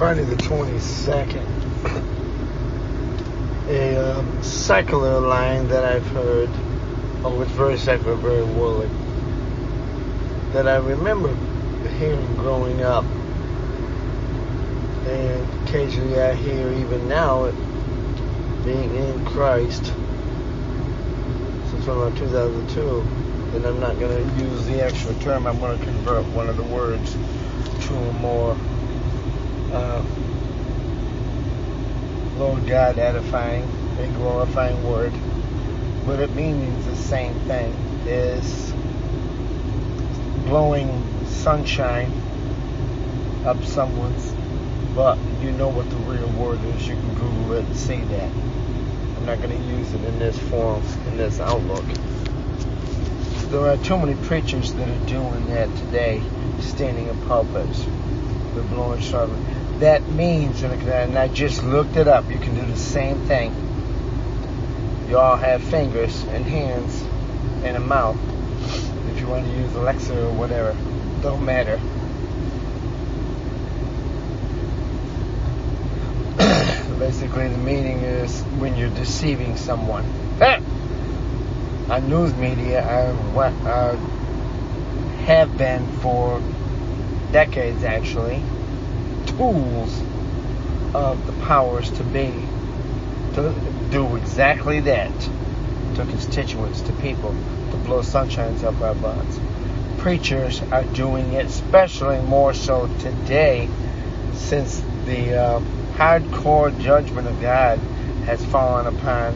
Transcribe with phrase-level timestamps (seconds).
[0.00, 1.44] Friday the 22nd,
[3.68, 6.48] a um, secular line that I've heard,
[7.22, 8.88] oh, it's very secular, very worldly,
[10.54, 11.28] that I remember
[11.98, 13.04] hearing growing up.
[15.04, 17.54] And occasionally I hear even now it
[18.64, 19.84] being in Christ
[21.72, 23.00] since around 2002.
[23.54, 26.56] And I'm not going to use the actual term, I'm going to convert one of
[26.56, 28.56] the words to a more
[29.72, 30.02] uh,
[32.38, 33.64] Lord God edifying
[33.98, 35.12] and glorifying word.
[36.06, 37.72] But it means the same thing
[38.06, 38.72] is
[40.46, 42.10] blowing sunshine
[43.44, 44.34] up someone's
[44.94, 46.88] but you know what the real word is.
[46.88, 48.30] You can Google it and see that.
[49.16, 51.84] I'm not going to use it in this form, in this outlook.
[53.50, 56.22] There are too many preachers that are doing that today,
[56.60, 57.84] standing in pulpits.
[58.54, 59.30] They're blowing sun
[59.80, 63.54] that means, and I just looked it up, you can do the same thing.
[65.08, 67.02] You all have fingers and hands
[67.64, 68.18] and a mouth.
[69.10, 70.76] If you want to use Alexa or whatever,
[71.22, 71.80] don't matter.
[76.98, 80.04] Basically, the meaning is when you're deceiving someone.
[81.88, 83.96] On news media, uh, I, I uh,
[85.24, 86.42] have been for
[87.32, 88.42] decades actually
[89.40, 89.98] tools
[90.94, 92.30] of the powers to be
[93.32, 93.54] to
[93.90, 95.10] do exactly that
[95.94, 97.34] to constituents, to people,
[97.70, 99.40] to blow sunshines up our butts.
[99.96, 103.66] Preachers are doing it, especially more so today,
[104.34, 105.60] since the uh,
[105.94, 107.78] hardcore judgment of God
[108.26, 109.34] has fallen upon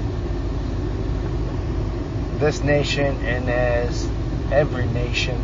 [2.40, 4.06] this nation and as
[4.52, 5.40] every nation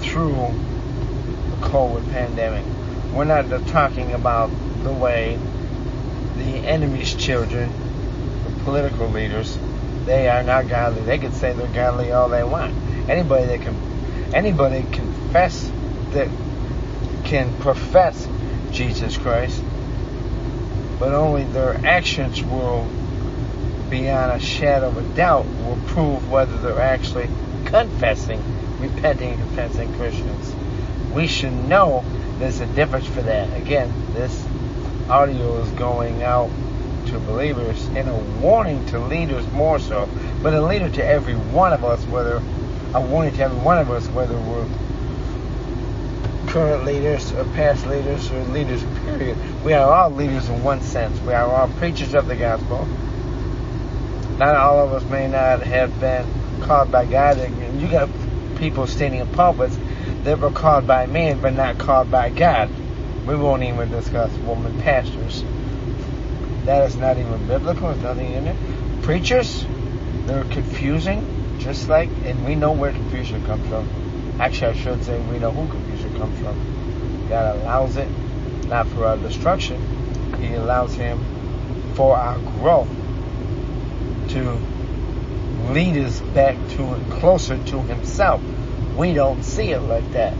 [0.00, 2.64] through the COVID pandemic
[3.12, 4.50] we're not talking about
[4.82, 5.38] the way
[6.36, 7.70] the enemy's children,
[8.44, 9.58] the political leaders,
[10.06, 11.02] they are not godly.
[11.02, 12.74] They can say they're godly all they want.
[13.08, 15.70] Anybody that can, anybody confess
[16.10, 16.28] that
[17.24, 18.26] can profess
[18.70, 19.62] Jesus Christ,
[20.98, 22.88] but only their actions will,
[23.90, 27.28] beyond a shadow of a doubt, will prove whether they're actually
[27.66, 28.42] confessing,
[28.80, 30.54] repenting, confessing Christians.
[31.12, 32.04] We should know
[32.38, 33.56] there's a difference for that.
[33.56, 34.44] Again, this
[35.08, 36.50] audio is going out
[37.06, 40.08] to believers and a warning to leaders more so,
[40.42, 42.42] but a leader to every one of us, whether
[42.94, 44.68] a warning to every one of us, whether we're
[46.48, 49.36] current leaders or past leaders or leaders, period.
[49.64, 51.18] We are all leaders in one sense.
[51.20, 52.86] We are all preachers of the gospel.
[54.38, 56.26] Not all of us may not have been
[56.60, 57.38] called by God.
[57.38, 58.10] And You got
[58.56, 59.76] people standing in pulpits
[60.24, 62.70] that were called by men but not called by God.
[63.26, 65.44] We won't even discuss woman pastors.
[66.64, 67.88] That is not even biblical.
[67.88, 68.56] There's nothing in it.
[69.02, 69.64] Preachers,
[70.26, 73.88] they're confusing, just like, and we know where confusion comes from.
[74.38, 77.28] Actually, I should say we know who confusion comes from.
[77.28, 78.08] God allows it,
[78.68, 79.80] not for our destruction.
[80.40, 81.20] He allows him
[81.94, 82.88] for our growth
[84.30, 84.58] to
[85.72, 88.40] lead us back to closer to Himself
[88.96, 90.34] we don't see it like that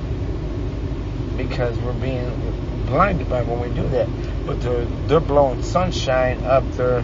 [1.36, 4.08] because we're being blinded by when we do that.
[4.46, 7.02] But they're, they're blowing sunshine up their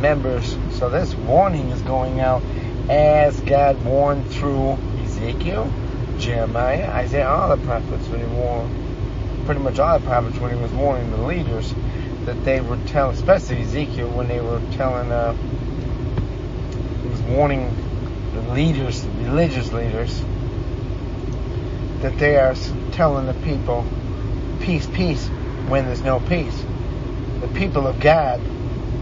[0.00, 0.56] members.
[0.72, 2.42] So this warning is going out
[2.88, 5.70] as God warned through Ezekiel,
[6.18, 10.60] Jeremiah, Isaiah, all the prophets when he warned, pretty much all the prophets when he
[10.60, 11.74] was warning the leaders
[12.24, 15.32] that they were telling, especially Ezekiel when they were telling, uh,
[17.02, 17.74] he was warning
[18.34, 20.22] the leaders, the religious leaders,
[22.00, 22.54] that they are
[22.92, 23.84] telling the people,
[24.60, 25.26] peace, peace,
[25.68, 26.64] when there's no peace.
[27.40, 28.40] The people of God,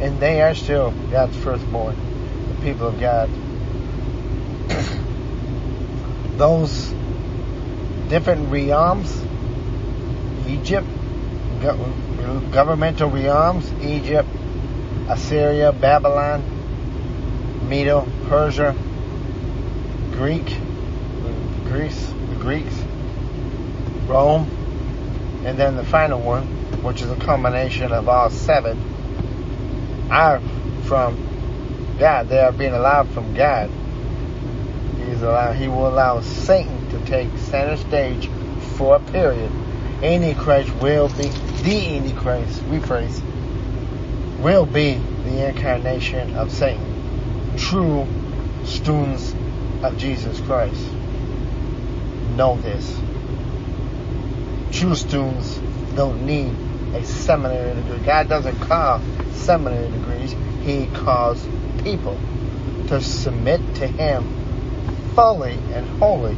[0.01, 1.97] and they are still God's firstborn,
[2.49, 3.31] the people of God.
[6.39, 6.95] Those
[8.09, 9.23] different realms,
[10.47, 10.87] Egypt,
[11.60, 14.28] governmental realms, Egypt,
[15.09, 16.43] Assyria, Babylon,
[17.69, 18.75] Medo, Persia,
[20.13, 20.47] Greek,
[21.65, 22.83] Greece, the Greeks,
[24.07, 24.49] Rome,
[25.45, 26.47] and then the final one,
[26.83, 28.79] which is a combination of all seven,
[30.11, 30.41] are
[30.85, 32.29] from God.
[32.29, 33.71] They are being allowed from God.
[35.05, 38.29] He's allowed, he will allow Satan to take center stage
[38.77, 39.51] for a period.
[40.03, 41.29] Antichrist will be
[41.63, 43.21] the Antichrist, rephrase,
[44.41, 44.95] will be
[45.25, 47.57] the incarnation of Satan.
[47.57, 48.07] True
[48.65, 49.35] students
[49.83, 50.85] of Jesus Christ
[52.37, 53.01] know this.
[54.77, 55.57] True students
[55.95, 56.55] don't need
[56.95, 58.05] a seminary degree.
[58.05, 59.01] God doesn't call
[59.33, 60.37] seminary degrees.
[60.65, 61.43] He calls
[61.83, 62.21] people
[62.89, 66.37] to submit to Him fully and wholly.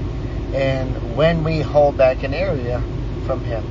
[0.54, 2.80] And when we hold back an area
[3.26, 3.64] from Him,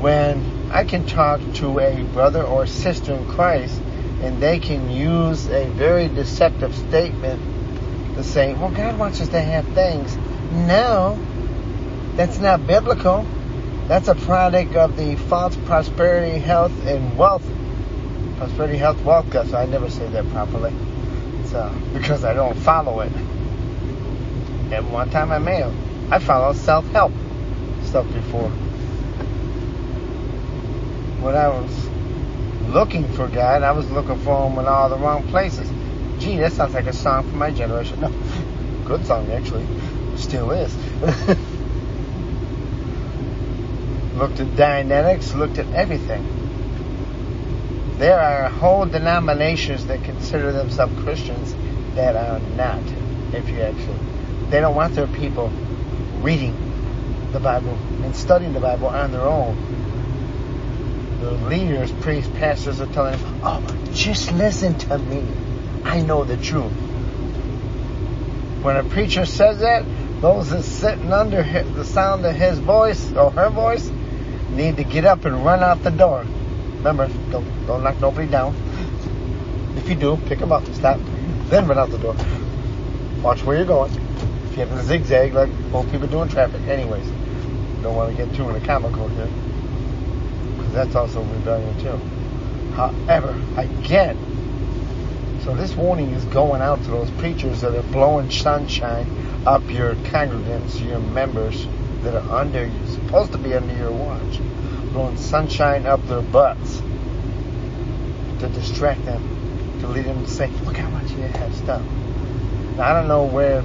[0.00, 3.78] when I can talk to a brother or sister in Christ
[4.22, 9.40] and they can use a very deceptive statement to say, well, God wants us to
[9.40, 10.16] have things.
[10.50, 11.18] No,
[12.16, 13.26] that's not biblical.
[13.88, 17.44] That's a product of the false prosperity, health, and wealth.
[18.36, 19.30] Prosperity, health, wealth.
[19.30, 20.72] Guess I never say that properly.
[21.46, 23.12] So because I don't follow it.
[24.70, 25.74] At one time I may have.
[26.10, 27.12] I followed self-help
[27.82, 28.50] stuff before.
[31.20, 31.88] When I was
[32.68, 35.68] looking for God, I was looking for Him in all the wrong places.
[36.18, 38.00] Gee, that sounds like a song for my generation.
[38.00, 38.12] No,
[38.86, 39.66] good song actually.
[40.16, 40.74] Still is.
[44.14, 46.40] looked at Dianetics, looked at everything.
[47.98, 51.54] There are whole denominations that consider themselves Christians
[51.94, 52.82] that are not,
[53.32, 53.98] if you actually.
[54.50, 55.48] They don't want their people
[56.20, 59.56] reading the Bible and studying the Bible on their own.
[61.20, 63.62] The leaders, priests, pastors are telling them, oh,
[63.92, 65.24] just listen to me.
[65.84, 66.72] I know the truth.
[68.62, 69.84] When a preacher says that,
[70.20, 73.90] those that sitting under the sound of his voice or her voice
[74.52, 76.24] need to get up and run out the door.
[76.76, 78.54] Remember, don't, don't knock nobody down.
[79.76, 81.00] If you do, pick them up, stop,
[81.48, 82.16] then run out the door.
[83.22, 83.92] Watch where you're going.
[84.46, 87.06] If you have zigzag like most people do in traffic, anyways.
[87.82, 89.28] Don't want to get too in the comical here.
[90.56, 91.98] Because that's also rebellion too.
[92.74, 94.16] However, again,
[95.44, 99.06] so this warning is going out to those preachers that are blowing sunshine
[99.44, 101.66] up your congregants, your members,
[102.02, 104.40] that are under you, supposed to be under your watch,
[104.92, 106.82] blowing sunshine up their butts
[108.40, 111.82] to distract them, to lead them to say, look how much you have stuff.
[112.76, 113.62] Now, I don't know where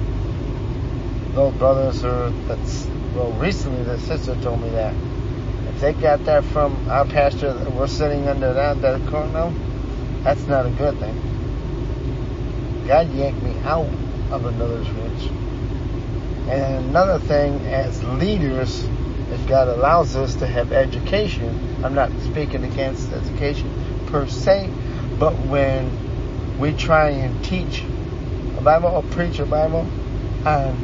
[1.34, 4.94] those brothers or that's, well, recently the sister told me that.
[5.68, 9.52] If they got that from our pastor that we're sitting under that, that corner,
[10.22, 11.16] that's not a good thing.
[12.86, 13.88] God yanked me out
[14.30, 15.30] of another's reach.
[16.48, 18.82] And another thing, as leaders,
[19.30, 21.54] if God allows us to have education,
[21.84, 23.70] I'm not speaking against education
[24.06, 24.70] per se,
[25.18, 25.90] but when
[26.58, 27.84] we try and teach
[28.56, 29.86] a Bible or preach a Bible
[30.46, 30.74] on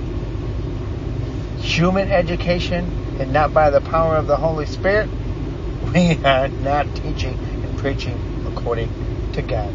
[1.61, 5.08] human education and not by the power of the Holy Spirit,
[5.94, 8.90] we are not teaching and preaching according
[9.32, 9.72] to God.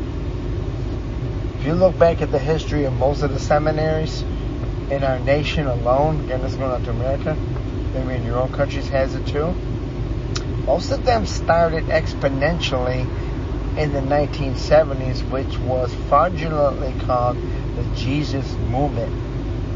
[1.58, 4.24] If you look back at the history of most of the seminaries,
[4.92, 7.38] in our nation alone, again, this is going out to America,
[7.94, 9.54] maybe in your own countries has it too.
[10.66, 13.02] Most of them started exponentially
[13.78, 17.38] in the 1970s, which was fraudulently called
[17.76, 19.14] the Jesus Movement.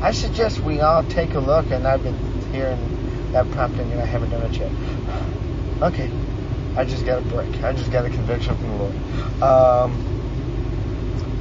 [0.02, 2.18] I suggest we all take a look, and I've been
[2.52, 4.72] hearing that prompting, and I haven't done it yet.
[5.82, 6.10] Okay,
[6.78, 7.62] I just got a break.
[7.62, 8.96] I just got a conviction from the Lord.
[9.42, 10.14] Um,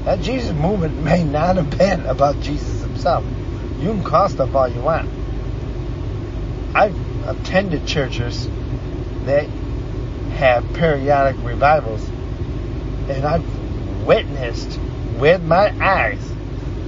[0.05, 3.25] that Jesus movement may not have been about Jesus himself.
[3.83, 5.11] You can call stuff all you want.
[6.73, 6.97] I've
[7.27, 8.49] attended churches
[9.25, 9.47] that
[10.37, 12.09] have periodic revivals,
[13.09, 14.79] and I've witnessed
[15.19, 16.21] with my eyes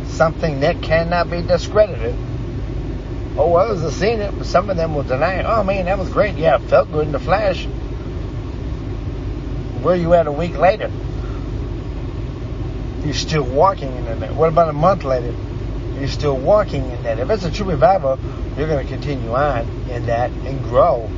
[0.07, 2.15] something that cannot be discredited.
[3.37, 5.47] Oh, others have seen it, but some of them will deny it.
[5.47, 6.37] Oh man, that was great.
[6.37, 7.65] Yeah, it felt good in the flash.
[9.83, 10.93] Where you at a week later?
[13.05, 14.31] You're still walking in it.
[14.31, 15.35] What about a month later?
[15.99, 17.19] You're still walking in that.
[17.19, 18.19] If it's a true revival,
[18.57, 21.11] you're going to continue on in that and grow.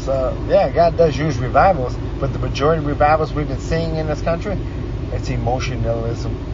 [0.00, 4.06] So, yeah, God does use revivals, but the majority of revivals we've been seeing in
[4.06, 4.56] this country,
[5.12, 6.46] it's emotionalism.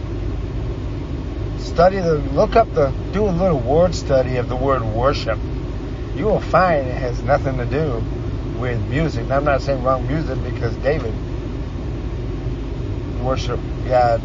[1.58, 5.38] Study the, look up the, do a little word study of the word worship.
[6.14, 8.02] You will find it has nothing to do
[8.58, 9.26] with music.
[9.28, 11.14] Now, I'm not saying wrong music because David
[13.22, 14.22] worshiped God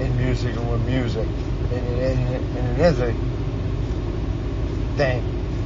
[0.00, 1.26] in music and with music.
[1.26, 3.12] And it, and and it is a
[4.96, 5.22] thing.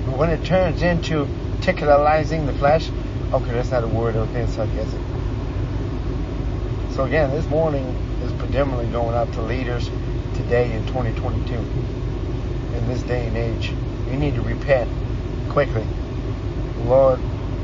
[0.06, 1.26] But when it turns into
[1.60, 2.90] tickleizing the flesh,
[3.32, 5.00] okay, that's not a word, okay, it's sarcastic.
[6.90, 7.86] So again, this morning
[8.22, 9.88] is predominantly going out to leaders
[10.34, 11.54] today in 2022.
[11.54, 13.72] In this day and age.
[14.10, 14.90] You need to repent
[15.48, 15.86] quickly.
[16.84, 17.18] Lord,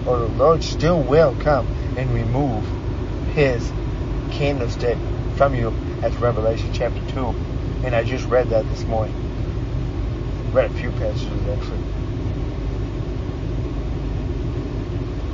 [0.07, 2.65] or the Lord still will come and remove
[3.35, 3.71] his
[4.33, 4.97] candlestick
[5.37, 7.35] from you that's Revelation chapter 2.
[7.85, 9.15] And I just read that this morning.
[10.53, 11.81] Read a few passages actually.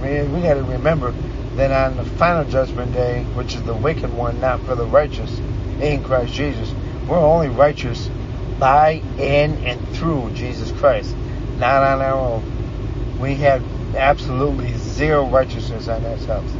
[0.06, 1.12] mean, we got to remember
[1.56, 5.40] that on the final judgment day, which is the wicked one, not for the righteous,
[5.80, 6.72] in Christ Jesus,
[7.08, 8.10] we're only righteous
[8.58, 11.14] by, in, and through Jesus Christ,
[11.58, 13.18] not on our own.
[13.20, 13.62] We have
[13.94, 16.52] absolutely zero righteousness on ourselves.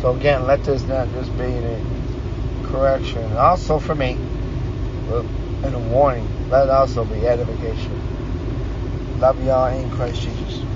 [0.00, 1.80] So again, let this not just be a
[2.68, 3.32] correction.
[3.34, 4.18] Also for me,
[5.64, 6.28] and a warning.
[6.50, 8.00] Let it also be edification.
[9.20, 10.67] Love y'all in Christ Jesus.